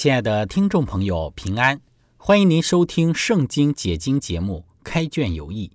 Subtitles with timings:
[0.00, 1.78] 亲爱的听众朋友，平安！
[2.16, 5.68] 欢迎您收听《圣经解经》节目《开卷有益》。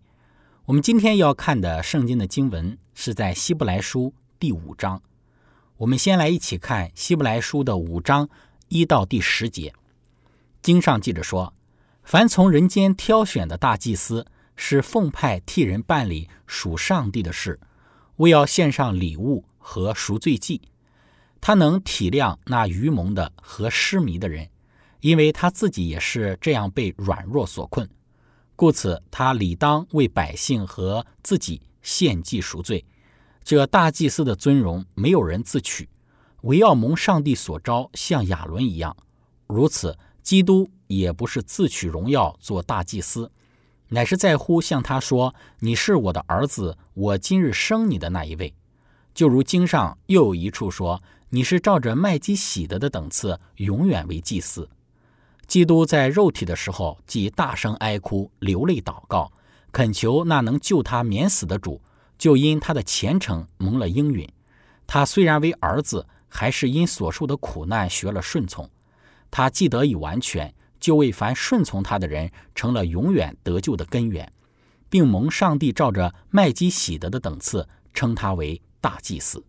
[0.65, 4.07] 我们今天要看的圣经的经文是在《希伯来书》
[4.39, 4.99] 第五章。
[5.77, 8.27] 我们先来一起看《希伯来书》的五章
[8.69, 9.71] 一到第十节。
[10.59, 11.53] 经上记着说
[12.01, 17.59] ：“凡从人间挑选的大祭司，是奉派替人办理属上帝的事，
[18.15, 20.61] 为要献上礼物和赎罪祭。”
[21.41, 24.49] 他能体谅那愚蒙的和失迷的人，
[25.01, 27.87] 因为他自己也是这样被软弱所困，
[28.55, 32.83] 故此他理当为百姓和自己献祭赎罪。
[33.43, 35.87] 这大祭司的尊荣，没有人自取，
[36.41, 38.97] 唯要蒙上帝所招，像亚伦一样。
[39.45, 43.31] 如此，基督也不是自取荣耀做大祭司，
[43.89, 48.55] 乃是在乎向他说：“你是我的儿子，我今日生你的那一位。”
[49.13, 51.03] 就如经上又有一处说。
[51.29, 54.69] 你是照着麦基喜德的等次，永远为祭司。
[55.47, 59.31] 基督在肉体的时候，即大声哀哭、流泪祷告，
[59.71, 61.81] 恳求那能救他免死的主，
[62.17, 64.27] 就因他的虔诚蒙了应允。
[64.87, 68.69] 他虽然为儿子，还是因所受的苦难学了顺从。
[69.29, 74.31] 他既得以完全，就为凡顺从他的人成了永远得救的根源，
[74.89, 79.43] 并蒙上帝照着麦基喜德的等次称他为大祭司。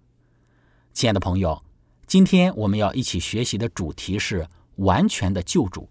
[0.92, 1.65] 亲爱的朋友。
[2.06, 4.46] 今天我们要一起学习的主题是
[4.76, 5.88] 完全的救主。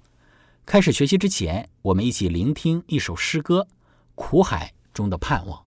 [0.66, 3.68] 开始学习之前，我们一起聆听一首诗歌
[4.16, 5.62] 《苦海中的盼望》。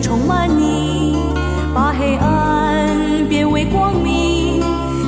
[0.00, 1.16] 充满你，
[1.74, 4.62] 把黑暗变为光明，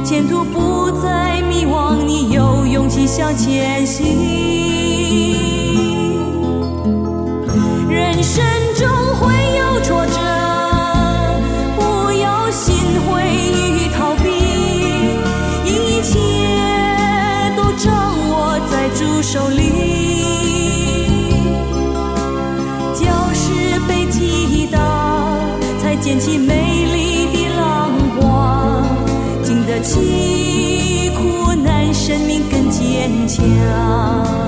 [0.05, 4.68] 前途不再迷惘，你有勇气向前行。
[32.19, 34.48] 生命更坚强。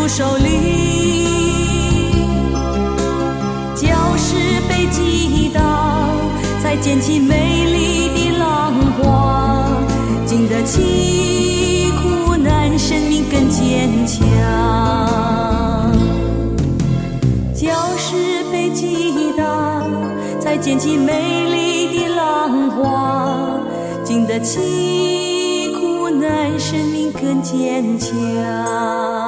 [0.00, 0.48] 在主手里。
[3.76, 3.86] 礁
[4.16, 5.60] 石被击倒，
[6.62, 9.66] 才溅起美丽的浪花，
[10.26, 14.18] 经得起苦难，生命更坚强。
[17.54, 17.68] 礁
[17.98, 19.82] 石被击倒，
[20.40, 23.60] 才溅起美丽的浪花，
[24.02, 29.19] 经得起苦难，生命更坚强。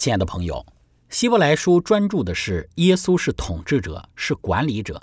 [0.00, 0.64] 亲爱的朋友，
[1.10, 5.02] 希伯来书专注的是耶稣是统治者，是管理者，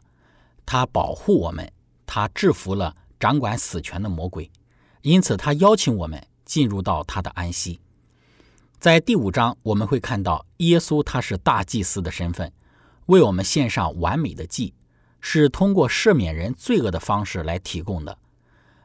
[0.65, 1.71] 他保护我们，
[2.07, 4.49] 他制服了掌管死权的魔鬼，
[5.03, 7.79] 因此他邀请我们进入到他的安息。
[8.79, 12.51] 在第五章，我们会看到耶稣他是大祭司的身份，
[13.05, 14.73] 为我们献上完美的祭，
[15.21, 18.17] 是通过赦免人罪恶的方式来提供的。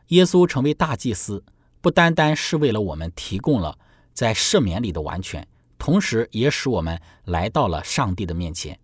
[0.09, 1.43] 耶稣成为大祭司，
[1.81, 3.79] 不单单是为了我们提供了
[4.13, 5.49] 在赦免里的完全。
[5.83, 8.79] 同时，也使我们来到了上帝的面前。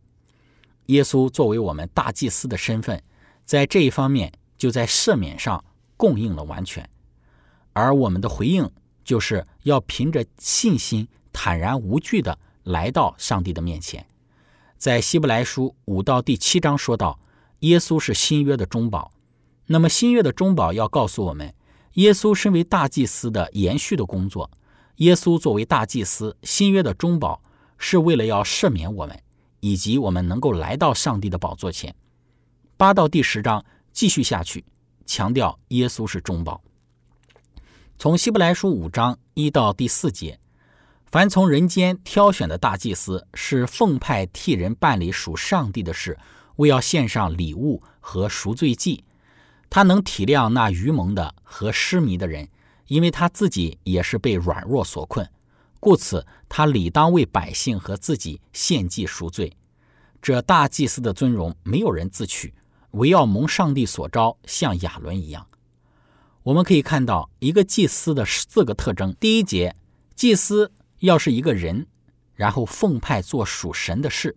[0.87, 3.01] 耶稣作为我们大祭司的身份，
[3.45, 5.65] 在这一方面就在赦免上
[5.97, 6.91] 供应了完全。
[7.73, 8.69] 而我们的回应，
[9.05, 14.05] 就是要凭着信心，坦然无惧的来到上帝的面前。
[14.77, 17.21] 在希伯来书五到第七章说到，
[17.61, 19.13] 耶稣是新约的中保。
[19.67, 21.55] 那么新约的中保要告诉我们，
[21.93, 24.51] 耶稣身为大祭司的延续的工作。
[24.99, 27.41] 耶稣作为大祭司，新约的中保，
[27.79, 29.17] 是为了要赦免我们，
[29.61, 31.95] 以及我们能够来到上帝的宝座前。
[32.77, 34.65] 八到第十章继续下去，
[35.07, 36.61] 强调耶稣是中保。
[37.97, 40.37] 从希伯来书五章一到第四节，
[41.07, 46.19] 凡从人间挑选的大祭司，是奉派替人办理属上帝的事，
[46.57, 49.05] 为要献上礼物和赎罪祭。
[49.71, 52.49] 他能体谅那愚蒙的和失迷的人。
[52.89, 55.31] 因为他自己也是被软弱所困，
[55.79, 59.57] 故此他理当为百姓和自己献祭赎罪。
[60.21, 62.53] 这大祭司的尊荣，没有人自取，
[62.91, 65.47] 唯要蒙上帝所招，像亚伦一样。
[66.43, 69.77] 我们可以看到一个祭司的四个特征：第一节，
[70.17, 71.87] 祭司要是一个人，
[72.35, 74.33] 然后奉派做属神的事；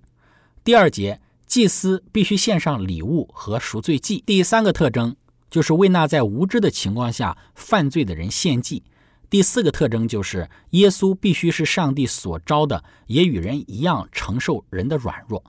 [0.63, 5.15] 第二节，祭司必须献上礼物和赎罪祭；第三个特征。
[5.51, 8.83] 就是为那在无知的情况下犯罪的人献祭。
[9.29, 15.43] 第四个特征就是耶稣必须是上帝所招的，也与人一样承受人的软弱。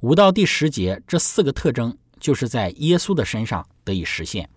[0.00, 4.48] 五到第十节这四个特征就是在耶稣的身上得以实现。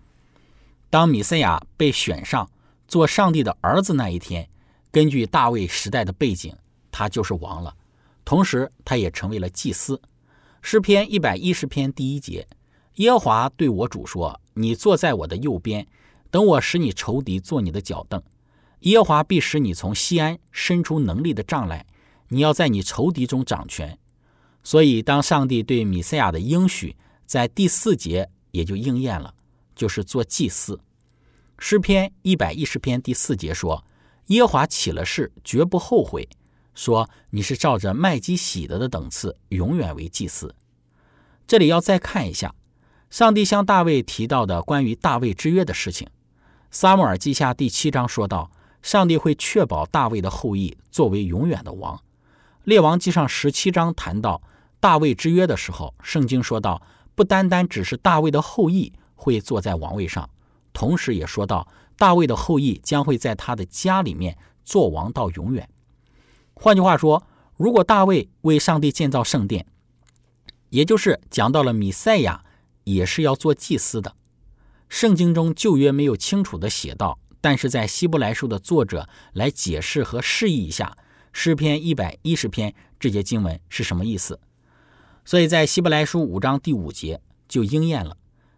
[0.88, 2.50] 当米赛亚被选上
[2.88, 4.48] 做上帝的儿子那一天，
[4.90, 6.54] 根据大卫时代的背景，
[6.90, 7.74] 他就是王了，
[8.24, 10.00] 同时他也成为了祭司。
[10.60, 12.46] 诗篇一百一十篇第一节。
[12.96, 15.86] 耶和华对我主说：“你坐在我的右边，
[16.30, 18.22] 等我使你仇敌做你的脚凳。
[18.80, 21.86] 耶华必使你从西安伸出能力的杖来，
[22.28, 23.98] 你要在你仇敌中掌权。”
[24.62, 29.34] 所以，当上帝对米赛亚的应许在第四节也就应验了，
[29.74, 30.78] 就是做祭司。
[31.58, 33.84] 诗篇一百一十篇第四节说
[34.28, 36.28] ：“耶华起了誓，绝不后悔，
[36.74, 40.54] 说你是照着麦基喜德的等次，永远为祭司。”
[41.46, 42.54] 这里要再看一下。
[43.10, 46.06] 上帝向大卫提到的关于大卫之约的事情，
[46.70, 48.52] 《撒母耳记下》第七章说到，
[48.82, 51.96] 上帝会确保大卫的后裔作为永远的王。
[52.62, 54.40] 《列王记上》十七章谈到
[54.78, 56.80] 大卫之约的时候，圣经说到，
[57.16, 60.30] 不单单只是大卫的后裔会坐在王位上，
[60.72, 61.66] 同时也说到
[61.98, 65.68] 大卫的后裔将会在他的家里面做王到永远。
[66.54, 67.26] 换句话说，
[67.56, 69.66] 如果大卫为上帝建造圣殿，
[70.68, 72.44] 也就是讲到了米赛亚。
[72.94, 74.14] 也是要做祭司的。
[74.88, 80.96] 圣经中旧约没有清楚的写到，但是在希伯来书的作者来解释和示意一下
[81.32, 84.40] 诗篇一百一十篇这节经文是什么意思。
[85.24, 88.16] 所以在希伯来书五章第五节就应验了。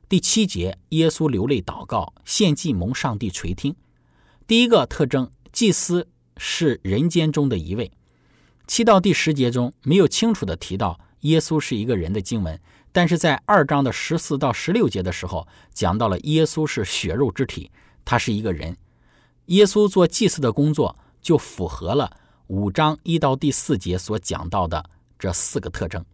[0.08, 3.74] 第七节，耶稣流泪祷告，献祭蒙上帝垂听。
[4.46, 7.90] 第一个特征，祭司是人间中的一位。
[8.66, 12.58] 七到第十节中没有清楚的提到耶稣是一个人的经文，
[12.92, 17.70] 但是在二章的十四到十六节的时候，讲到了耶稣是血肉之体，
[18.04, 18.76] 他是一个人。
[19.46, 24.84] 耶稣做祭祀的工作就符合了五章一到第四节所讲到的
[25.18, 26.04] 这四个特征。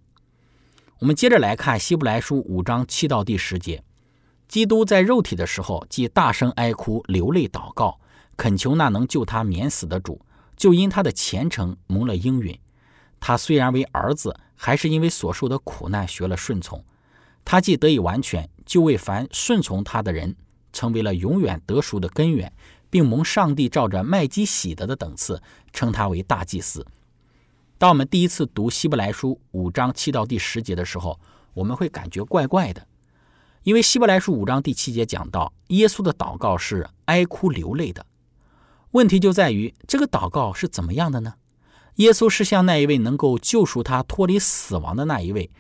[0.99, 3.83] 我们接着来看希伯来书五章七到第十节，
[4.49, 8.01] 基督在肉体的时候，既大声哀哭、流泪祷告，
[8.37, 10.21] 恳求那能救他免死的主，
[10.57, 12.59] 就因他的虔诚蒙了应允。
[13.21, 16.85] 他虽然为儿子，还是因为所受的苦难学了顺从。
[17.45, 20.37] 他既得以完全，就为凡顺从他的人，
[20.73, 22.53] 成为了永远得赎的根源，
[22.91, 25.41] 并蒙上帝照着麦基喜德的等次，
[25.73, 26.85] 称他为大祭司。
[27.79, 31.19] 当我们第一次读希伯来书五章七到第十节的时候，
[31.55, 32.87] 我们会感觉怪怪的，
[33.63, 38.05] 因为希伯来书五章第七节讲到耶稣的祷告是哀哭流泪的。
[38.91, 41.35] 问题就在于这个祷告是怎么样的呢？
[41.99, 45.51] 耶稣是向那一位能够救赎他脱离死亡的那一位，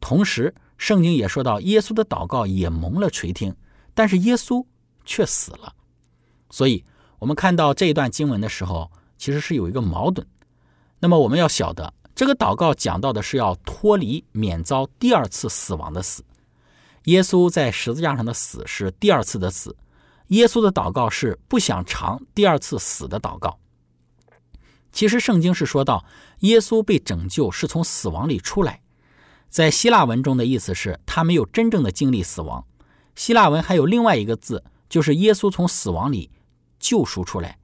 [0.00, 3.54] 同时圣经也说到耶稣的祷告也蒙了垂听，
[3.94, 4.66] 但是耶稣
[5.04, 5.72] 却死了。
[6.50, 6.84] 所以，
[7.20, 10.26] 我们看到这一段经文的时候，其实是有一个矛盾。
[10.98, 16.24] 那么我们要晓得，这个祷告讲到的是要脱离、免遭第二次死亡的死。
[17.04, 19.76] 耶稣在十字架上的死是第二次的死，
[20.28, 23.58] 耶稣的祷告是不想尝第二次死的祷告。
[24.94, 26.06] 其实圣经是说到，
[26.38, 28.80] 耶稣被拯救是从死亡里出来，
[29.50, 32.64] 在希腊文中的意思是他没有真正的经历死亡。
[33.16, 36.30] 希腊文还有另外一个字，就是耶稣从死亡里
[36.78, 37.58] 救赎出来。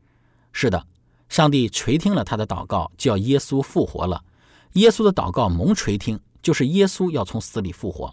[0.53, 0.85] 是的。
[1.29, 4.25] 上帝垂听了他的祷告，叫耶稣复活了。
[4.73, 8.13] 耶稣的祷告蒙垂听，就是耶稣要从死里复活。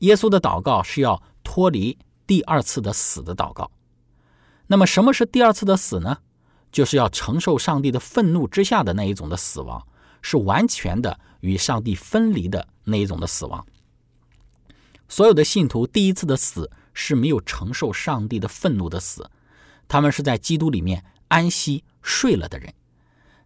[0.00, 3.70] 耶稣的祷告是要脱离第二次的死的祷告。
[4.66, 6.18] 那么，什么是第二次的死呢？
[6.76, 9.82] 就是要承受上帝的愤怒之下的那一种的死亡，
[10.20, 13.66] 是完全的与上帝分离的那一种的死亡。
[15.08, 19.30] 所有的信徒第一次的死是没有承受上帝的愤怒的死，
[19.88, 21.82] 他们是在基督里面安息。
[22.02, 22.74] 睡了的人，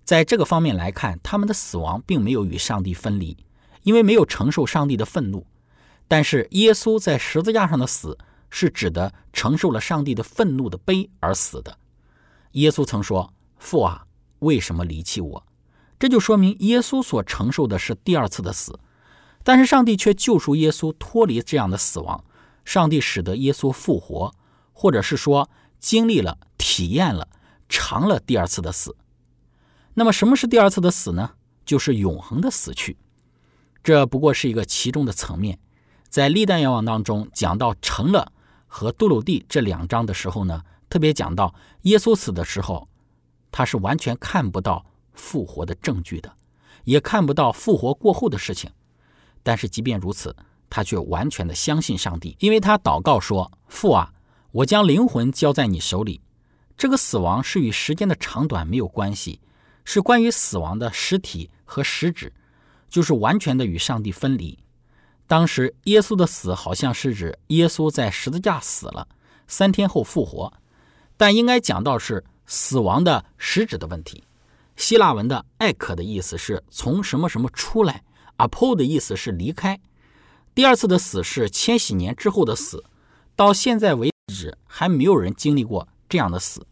[0.04, 3.36] 在这个方面来看，他们的死亡并没有与上帝分离，
[3.84, 5.46] 因为没有承受上帝的愤怒。
[6.08, 8.18] 但是耶稣在十字架上的死，
[8.50, 11.78] 是指的承受了上帝的愤怒的悲而死的。
[12.52, 14.06] 耶稣曾说：“父啊，
[14.40, 15.46] 为什么离弃我？”
[15.98, 18.78] 这就说明耶稣所承受的是第二次的死，
[19.42, 22.24] 但是上帝却救赎耶稣脱离这样的死亡。
[22.64, 24.34] 上帝使得耶稣复活，
[24.72, 27.28] 或者是说经历了、体验了。
[27.68, 28.96] 尝了第二次的死，
[29.94, 31.34] 那么什么是第二次的死呢？
[31.64, 32.96] 就是永恒的死去。
[33.84, 35.60] 这不过是一个其中的层面。
[36.08, 38.32] 在历代愿望当中讲到成了
[38.66, 42.86] 和杜鲁地这两章的时候呢，特别讲到耶稣死的时候，
[43.50, 46.30] 他是完全看不到复活的证据的，
[46.84, 48.70] 也看不到复活过后的事情。
[49.42, 50.36] 但是即便如此，
[50.68, 54.12] 他却完全的相信上帝，因为他祷告说：“父啊，
[54.52, 56.20] 我将灵魂交在你手里。”
[56.76, 59.40] 这个死亡是与时间的长短没有关系，
[59.84, 62.32] 是关于死亡的实体和实质，
[62.88, 64.58] 就是完全的与上帝分离。
[65.26, 69.06] 当时耶稣的死好像是指耶稣在十字架死了，
[69.46, 70.52] 三天后复活，
[71.20, 74.24] 但应该讲到是死亡的实质的问题。
[74.74, 78.02] 希腊文的艾可的意思是从什么什么出来，
[78.36, 79.78] 阿波的意思是离开。
[80.54, 82.82] 第二次的死是千禧年之后的死，
[83.36, 86.66] 到现在为止还没有人经历过这样的死。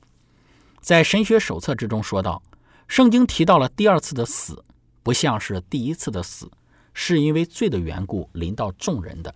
[0.81, 2.43] 在神学手册之中说到，
[2.87, 4.65] 圣经提到了第二次的死，
[5.03, 6.51] 不像是第一次的死，
[6.95, 9.35] 是因为罪的缘故临到众人的。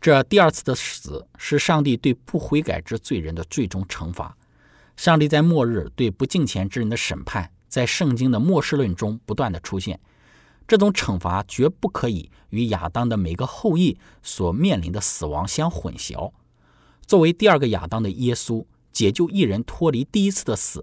[0.00, 4.36] 这第二次的死是上帝对不悔改之罪人的最终惩罚。
[4.96, 10.00] 上帝在末日对不敬虔之人的审判，在圣经的末世论中不断的出现。
[10.68, 16.32] 这种惩罚绝不可以与亚当的每个后裔所面临的死亡相混淆。
[17.06, 18.64] 作为第二个亚当的耶稣。
[18.92, 20.82] 解救一人脱离第一次的死，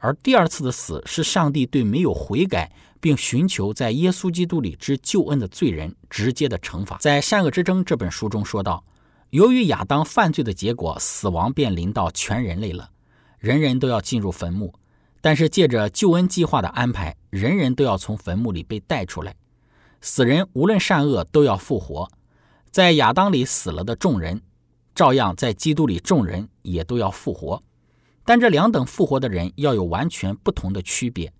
[0.00, 6.96] 而第二次的死是上帝对没有悔改并寻求在耶稣基督里之救恩的罪人直接的惩罚。
[6.96, 8.82] 在《善恶之争》这本书中说道
[9.30, 12.90] ：“由于亚当犯罪的结果，死亡便临到全人类了，
[13.38, 14.74] 人人都要进入坟墓。
[15.20, 19.34] 但是借着救恩计划的安排，人人都要从坟墓里被带出来。
[20.00, 22.10] 死人无论善恶都要复活，
[22.70, 24.40] 在亚当里死了的众人。”
[24.92, 27.62] 照样在基督里，众人也都要复活，
[28.24, 31.32] 但这两等复活的人要有完全不同的区别。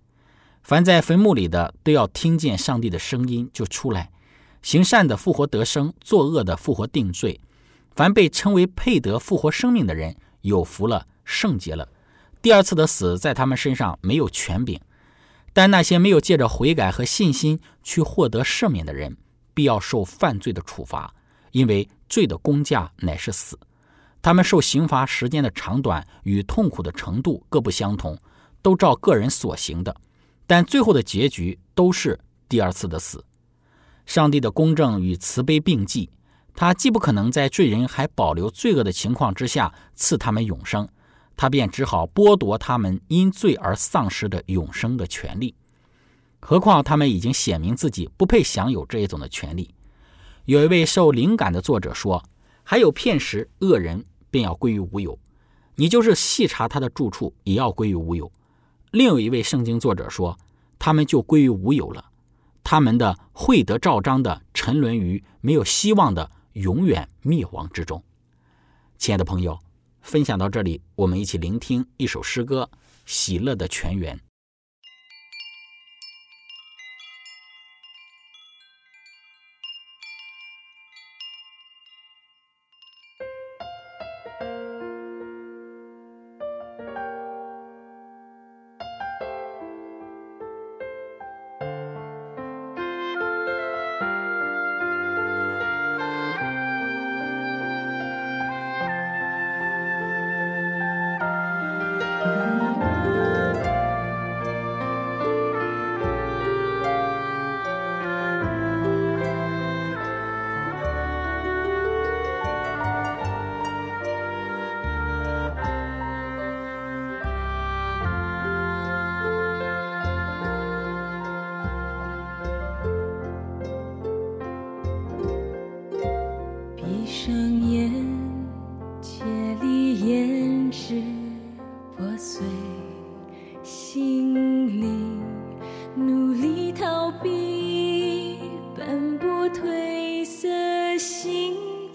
[0.62, 4.10] 凡在坟墓里的，都要听见上帝的声音就出来；
[4.62, 7.40] 行善的复活得生，作恶的复活定罪。
[7.92, 11.88] 凡被称为配得复活生命的人，有福了，圣洁了。
[12.42, 14.80] 第二次的死在他们身上没有权柄，
[15.52, 19.16] 但那些没有借着悔改和信心去获得赦免的人，
[19.52, 21.12] 必要受犯罪的处罚，
[21.52, 23.58] 因为罪的公价乃是死。
[24.22, 28.18] 他们受刑罚时间的长短与痛苦的程度各不相同，
[28.60, 29.94] 都照个人所行的，
[30.46, 33.24] 但最后的结局都是第二次的死。
[34.04, 36.10] 上帝的公正与慈悲并济，
[36.54, 40.86] 他既不可能在罪人还保留罪恶的情况之下赐他们永生，
[41.36, 45.54] 他便只好剥夺他们因罪而丧失的永生的权利。
[46.40, 49.72] 何况他们已经显明自己不配享有这一种的权利。
[50.46, 52.22] 有一位受灵感的作者说
[52.70, 55.18] ：“还有片时，恶人。”便要归于无有，
[55.74, 58.30] 你就是细查他的住处，也要归于无有。
[58.92, 60.38] 另有一位圣经作者说，
[60.78, 62.12] 他们就归于无有了，
[62.62, 68.00] 他们的会得照章的沉沦于没有希望的永远灭亡之中。
[68.98, 69.58] 亲爱的朋友，
[70.00, 72.70] 分享到这里，我们一起聆听一首诗歌
[73.04, 74.16] 《喜乐的泉源》。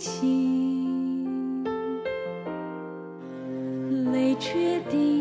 [0.05, 1.65] 心
[4.13, 5.14] 泪却滴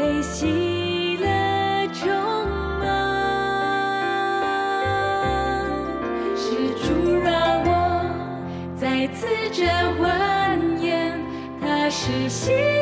[12.30, 12.81] 个。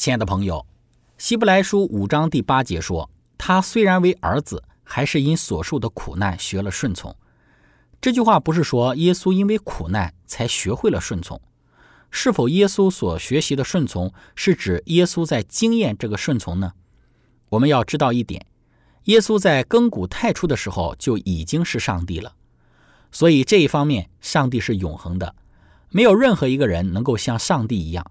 [0.00, 0.64] 亲爱的朋友，
[1.18, 7.14] 希伯来书五章第八节说：“他虽然为儿子，还是因所受的苦难学了顺从。”
[8.00, 11.38] 这句话不是说耶稣因为苦难才学会了顺从。
[12.10, 16.72] 是否耶稣所学习的顺从是指耶稣在经验这个顺从呢？
[17.50, 18.46] 我们要知道一点：
[19.04, 22.32] 耶稣在亘古太初的时候就已经是上帝了，
[23.12, 25.34] 所以这一方面，上帝是永恒的，
[25.90, 28.10] 没有任何一个人能够像上帝一样。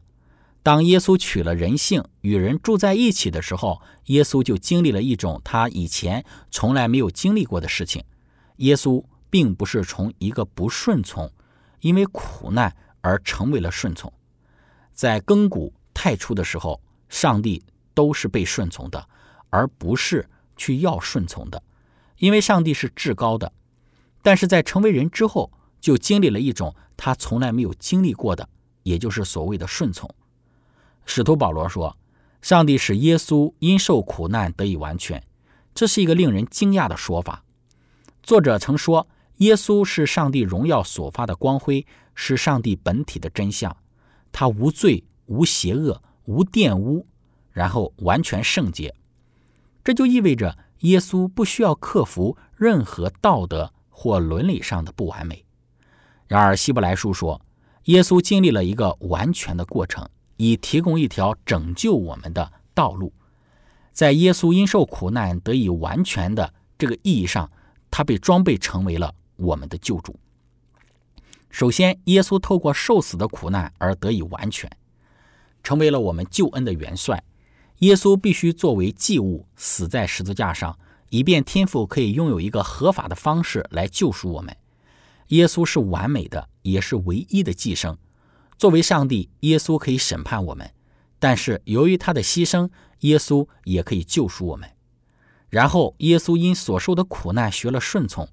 [0.61, 8.03] 当耶稣取了人性，与人住在一起的时候，耶稣就经历了一种他以前从来没有经历过的事情。
[8.57, 11.31] 耶稣并不是从一个不顺从，
[11.81, 12.75] 因为苦难。
[13.01, 14.11] 而成为了顺从，
[14.93, 19.07] 在亘古太初的时候，上帝都是被顺从的，
[19.49, 21.63] 而不是去要顺从的，
[22.17, 23.53] 因为上帝是至高的。
[24.21, 28.49] 但是在成为人之后，就经历了一种他从来没有经历过的，
[28.83, 30.13] 也就是所谓的顺从。
[31.11, 31.97] 使徒保罗说
[32.39, 35.23] ：“上帝使耶稣因受苦难得以完全。”
[35.73, 37.43] 这是一个令人惊讶的说法。
[38.21, 39.07] 作者曾说。
[39.37, 43.73] 耶稣是上帝荣耀所发的光辉，是上帝本体的真相。
[44.33, 47.07] 他无罪、无邪恶、无玷污，
[47.53, 48.93] 然后完全圣洁。
[49.81, 55.45] 这就意味着耶稣不需要克服任何道德或伦理上的不完美。
[56.27, 57.39] 然而，希伯来书说，
[57.85, 60.05] 耶稣经历了一个完全的过程，
[60.39, 63.13] 以提供一条拯救我们的道路。
[63.93, 67.51] 在耶稣因受苦难得以完全的这个意义上，
[67.91, 69.13] 他被装备成为了。
[69.39, 70.19] 我们的救主。
[71.49, 74.69] 首先，耶稣透过受死的苦难而得以完全，
[75.63, 77.23] 成为了我们救恩的元帅。
[77.77, 80.77] 耶稣必须作为祭物死在十字架上，
[81.09, 84.53] 以便天父可以拥有一个合法的方式来救赎我们。
[85.29, 87.97] 耶稣是完美的，也是唯一的寄生。
[88.59, 90.69] 作为上帝，耶稣可以审判我们，
[91.17, 92.69] 但是由于他的牺牲，
[92.99, 94.69] 耶稣也可以救赎我们。
[95.47, 98.27] 然后，耶稣因所受的苦难学了顺从。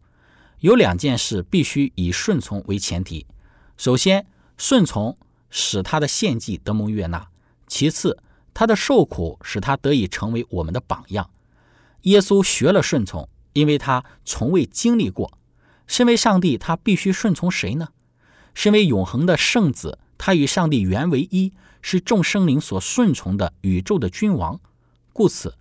[0.59, 3.25] 有两件事必须以顺从为前提：
[3.77, 5.17] 首先，顺从
[5.49, 7.29] 使他的献祭得蒙悦纳；
[7.69, 8.19] 其次，
[8.53, 11.31] 他的受苦使他得以成为我们的榜样。
[12.03, 15.39] 耶稣学了顺从，因为他从未经历过。
[15.87, 17.91] 身为上帝，他必须顺从谁呢？
[18.55, 21.53] 身为永恒的圣子，他与上帝原为一，
[21.83, 24.59] 是众生灵所顺从的宇宙的君王。
[25.13, 25.55] 故此，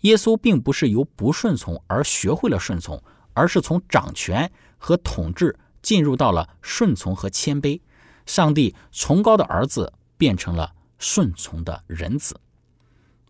[0.00, 3.02] 耶稣并不是由不顺从而学会了顺从。
[3.32, 7.80] 而是从掌权和统治进入到了顺从和谦卑，
[8.26, 12.38] 上帝崇高的儿子变成了顺从的人子。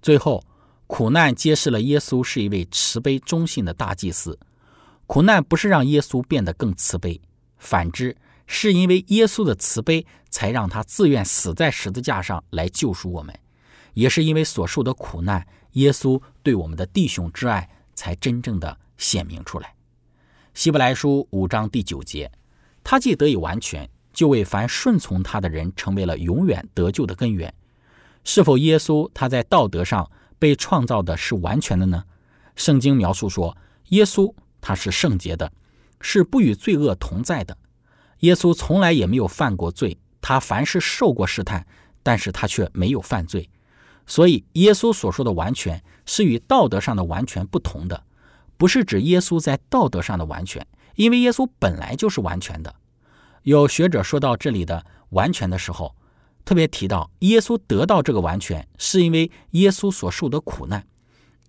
[0.00, 0.42] 最后，
[0.86, 4.36] 苦难揭示了耶稣是一位慈悲忠信的大祭司。
[5.06, 7.20] 苦难不是让耶稣变得更慈悲，
[7.58, 8.16] 反之，
[8.52, 13.32] 是因为耶稣的慈悲，才让他自愿死在十字架上来救赎我们。
[13.94, 19.72] 也是因为所受的苦难，耶稣对我们的弟兄之爱才真正的显明出来。
[20.52, 22.32] 希伯来书五章第九节，
[22.82, 27.54] 他既得以完全，就为凡顺从他的人成为了永远得救的根源。
[28.24, 30.10] 是否耶稣他在道德上
[30.40, 32.02] 被创造的是完全的呢？
[32.56, 33.56] 圣经描述说，
[33.90, 35.52] 耶稣他是圣洁的，
[36.00, 37.56] 是不与罪恶同在的。
[38.20, 41.66] 耶稣从来也没有犯过罪，他凡是受过试探，
[42.02, 43.48] 但是他却没有犯罪。
[44.06, 48.02] 所以，耶稣所说的完全是与道德上的完全不同的。
[48.56, 52.74] 不是指耶稣在道德上的完全，因为耶稣本来就是完全的。
[53.44, 55.94] 有学者说到这里的完全的时候，
[56.44, 60.84] 特别提到耶稣得到这个完全，是因为耶稣所受的苦难。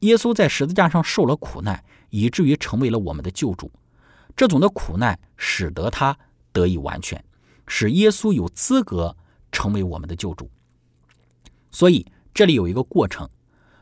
[0.01, 3.69] 耶稣在十字架上受了苦难，以至于成为了我们的救主。
[4.35, 6.17] 这种的苦难使得他
[6.51, 7.23] 得以完全，
[7.67, 9.15] 使耶稣有资格
[9.51, 10.49] 成为我们的救主。
[11.71, 13.29] 所以这里有一个过程，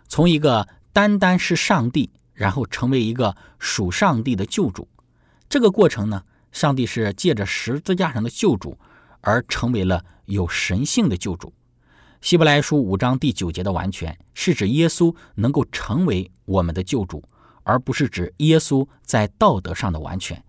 [0.08, 2.10] 从一个单单是上帝。
[2.40, 4.88] 然后成为一个属上帝的救主，
[5.50, 8.80] 这个过程呢，上帝是借着十字架上的救主
[9.20, 11.52] 而成为了有神性的救主。
[12.22, 17.22] 希伯来书五章第九节的完全是指耶稣能够成为我们的救主，
[17.64, 20.42] 而不是指耶稣在道德上的完全。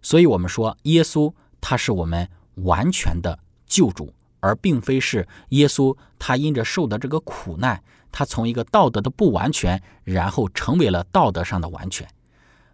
[0.00, 7.82] 所以，我们说耶稣他是我们完全的救主，而并非是耶稣他因着受的这个苦难。
[8.10, 12.06] 他从一个道德的不完全，然后成为了道德上的完全，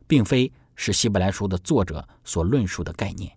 [0.09, 3.31] 并非是希伯来书的作者所论述的概念。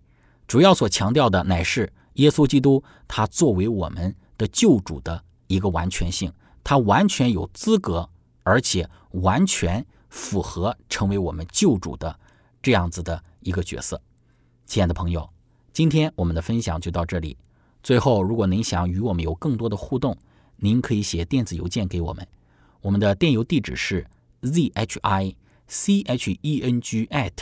[0.48, 6.32] 主要所强调的乃是耶稣基督他作为我们的救主的一个完全性，
[6.64, 8.10] 他完全有资格，
[8.42, 12.18] 而且完全符合成为我们救主的
[12.60, 14.02] 这样子的一个角色。
[14.66, 15.30] 亲爱的朋友，
[15.72, 17.36] 今天我们的分享就到这里。
[17.82, 20.16] 最后，如果您想与我们有更多的互动，
[20.56, 22.26] 您可以写电子邮件给我们，
[22.82, 24.06] 我们的电邮地址是
[24.42, 25.34] z h i
[25.66, 27.32] c h e n g at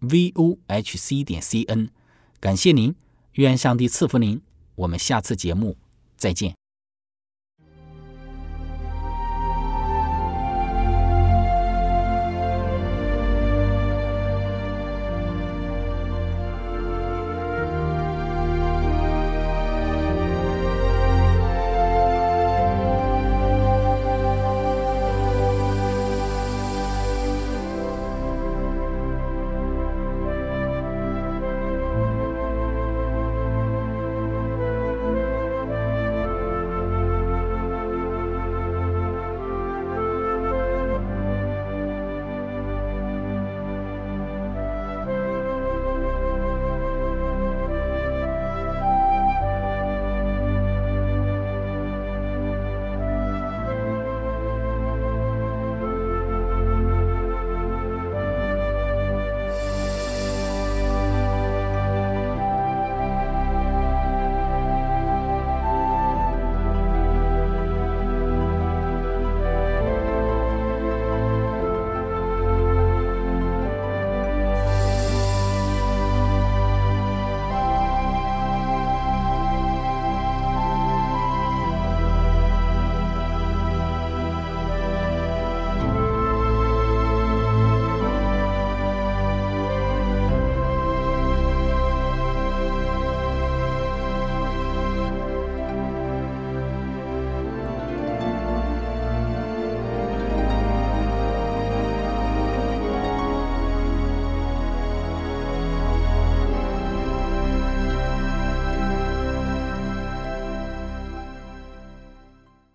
[0.00, 1.88] v o h c 点 c n。
[2.40, 2.94] 感谢您，
[3.34, 4.42] 愿上帝赐福您。
[4.74, 5.76] 我们下次节目
[6.16, 6.65] 再见。